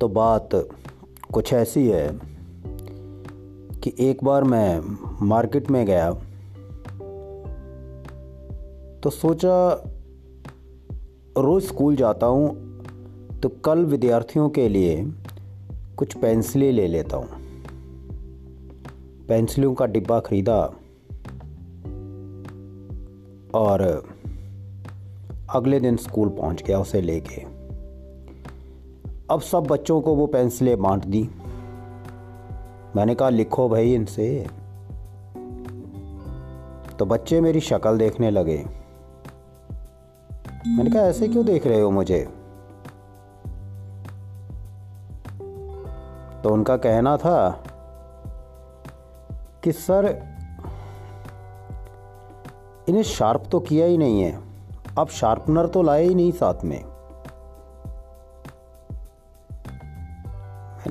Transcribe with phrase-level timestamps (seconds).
[0.00, 0.48] तो बात
[1.32, 2.20] कुछ ऐसी है
[3.84, 4.80] कि एक बार मैं
[5.26, 6.12] मार्केट में गया
[9.00, 9.84] तो सोचा
[11.38, 12.66] रोज़ स्कूल जाता हूँ
[13.40, 15.12] तो कल विद्यार्थियों के लिए
[15.96, 17.28] कुछ पेंसिलें ले लेता हूँ।
[19.28, 20.60] पेंसिलों का डिब्बा ख़रीदा
[23.54, 24.04] और
[25.50, 27.55] अगले दिन स्कूल पहुँच गया उसे लेके।
[29.30, 31.30] अब सब बच्चों को वो पेंसिलें बांट दी।
[32.96, 34.46] मैंने कहा, लिखो भाई इनसे।
[36.98, 38.66] तो बच्चे मेरी शक्ल देखने लगे।
[40.66, 42.24] मैंने कहा, ऐसे क्यों देख रहे हो मुझे?
[46.42, 47.64] तो उनका कहना था
[49.64, 50.22] कि, सर,
[52.88, 54.40] इन्हें शार्प तो किया ही नहीं है।
[54.98, 56.95] अब शार्पनर तो लाए ही नहीं साथ में।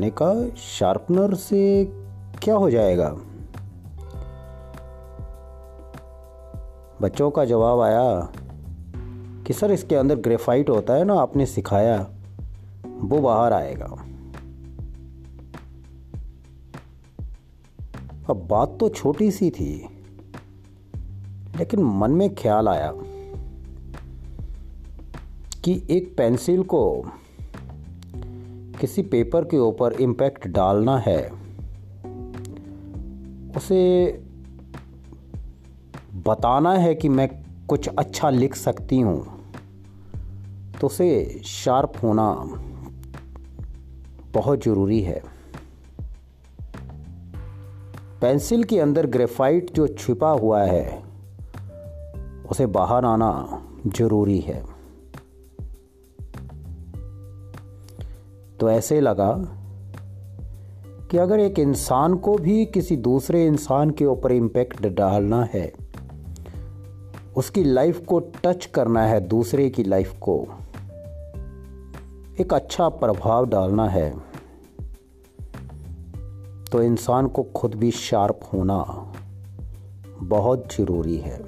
[0.06, 1.59] मैंने कहा शार्पनर से
[2.44, 3.09] क्या हो जाएगा?
[7.02, 8.30] बच्चों का जवाब आया,
[9.48, 11.98] कि सर इसके अंदर ग्रेफाइट होता है ना, आपने सिखाया,
[12.86, 13.86] वो बाहर आएगा।
[18.30, 19.73] अब बात तो छोटी सी थी,
[21.58, 22.92] लेकिन मन में ख्याल आया,
[25.64, 26.81] कि एक पेंसिल को
[28.81, 31.31] किसी पेपर के ऊपर इम्पैक्ट डालना है।
[33.57, 34.11] उसे
[36.27, 39.51] बताना है कि मैं कुछ अच्छा लिख सकती हूँ।
[40.81, 42.33] तो उसे शार्प होना
[44.33, 45.23] बहुत ज़रूरी है।
[48.21, 51.03] पेंसिल के अंदर ग्रेफाइट जो छिपा हुआ है,
[52.49, 54.74] उसे बाहर आना ज़रूरी है।
[58.59, 59.31] तो ऐसे लगा
[61.11, 65.71] कि अगर एक इंसान को भी किसी दूसरे इंसान के ऊपर इम्पैक्ट डालना है,
[67.38, 70.45] उसकी लाइफ को टच करना है, दूसरे की लाइफ को,
[72.39, 74.10] एक अच्छा प्रभाव डालना है
[76.71, 78.77] तो इंसान को खुद भी शार्प होना
[80.21, 81.39] बहुत ज़रूरी है।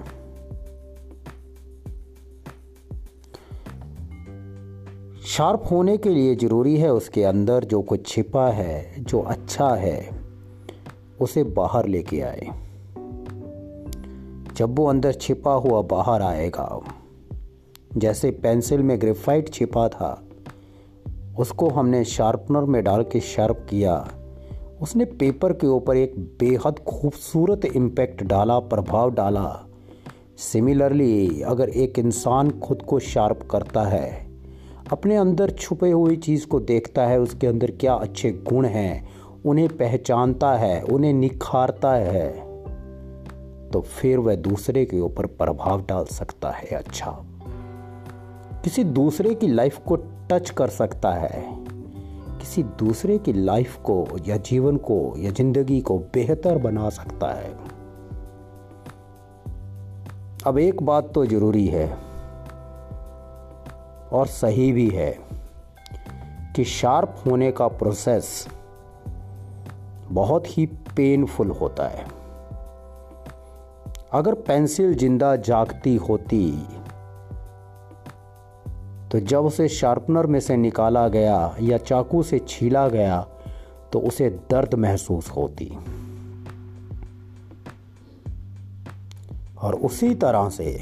[5.37, 10.09] शार्प होने के लिए ज़रूरी है उसके अंदर जो कुछ छिपा है, जो अच्छा है,
[11.21, 12.47] उसे बाहर लेके आए।
[14.55, 16.81] जब वो अंदर छिपा हुआ बाहर आएगा,
[17.97, 20.23] जैसे पेंसिल में ग्रेफाइट छिपा था,
[21.39, 24.11] उसको हमने शार्पनर में डाल के शार्प किया,
[24.81, 29.65] उसने पेपर के ऊपर एक बेहद खूबसूरत इम्पैक्ट डाला, प्रभाव डाला।
[30.37, 34.26] सिमिलरली, अगर एक इंसान खुद को शार्प करता है
[34.91, 39.07] अपने अंदर छुपे हुई चीज़ को देखता है, उसके अंदर क्या अच्छे गुण हैं,
[39.45, 42.29] उन्हें पहचानता है, उन्हें निखारता है
[43.71, 47.11] तो फिर वह दूसरे के ऊपर प्रभाव डाल सकता है। अच्छा
[48.63, 49.95] किसी दूसरे की लाइफ को
[50.29, 51.43] टच कर सकता है,
[52.39, 57.51] किसी दूसरे की लाइफ को, या जीवन को, या ज़िंदगी को बेहतर बना सकता है।
[60.45, 61.87] अब एक बात तो ज़रूरी है
[64.11, 65.11] और सही भी है
[66.55, 68.47] कि शार्प होने का प्रोसेस
[70.11, 72.05] बहुत ही पेनफुल होता है।
[74.13, 76.45] अगर पेंसिल ज़िंदा जागती होती
[79.11, 83.19] तो जब उसे शार्पनर में से निकाला गया या चाकू से छीला गया
[83.93, 85.71] तो उसे दर्द महसूस होती।
[89.57, 90.73] और उसी तरह से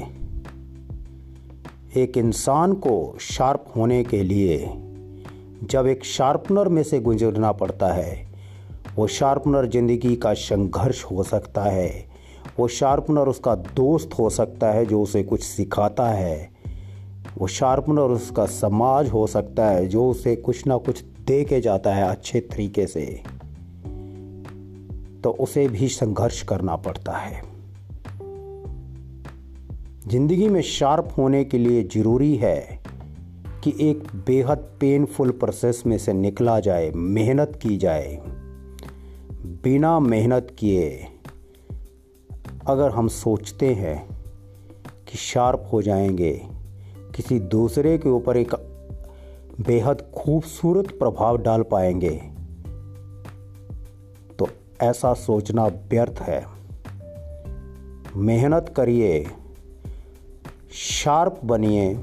[1.96, 4.58] एक इंसान को शार्प होने के लिए
[5.64, 8.28] जब एक शार्पनर में से गुजरना पड़ता है,
[8.96, 12.04] वो शार्पनर ज़िंदगी का संघर्ष हो सकता है,
[12.58, 16.50] वो शार्पनर उसका दोस्त हो सकता है जो उसे कुछ सिखाता है,
[17.38, 21.94] वो शार्पनर उसका समाज हो सकता है जो उसे कुछ ना कुछ दे के जाता
[21.94, 23.22] है अच्छे तरीके से।
[25.24, 27.55] तो उसे भी संघर्ष करना पड़ता है।
[30.08, 32.82] ज़िंदगी में शार्प होने के लिए ज़रूरी है
[33.64, 38.20] कि एक बेहद पेनफुल प्रोसेस में से निकला जाए, मेहनत की जाए।
[39.62, 41.06] बिना मेहनत किए
[42.66, 44.08] अगर हम सोचते हैं
[45.08, 46.32] कि शार्प हो जाएँगे,
[47.16, 48.54] किसी दूसरे के ऊपर एक
[49.60, 52.20] बेहद खूबसूरत प्रभाव डाल पाएँगे
[54.38, 54.48] तो
[54.82, 56.44] ऐसा सोचना व्यर्थ है।
[58.16, 59.26] मेहनत करिए।
[60.76, 61.94] शार्प बनिए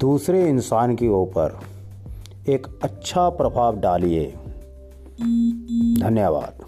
[0.00, 1.60] दूसरे इंसान के ऊपर
[2.48, 4.26] एक अच्छा प्रभाव डालिए।
[6.00, 6.64] धन्यवाद।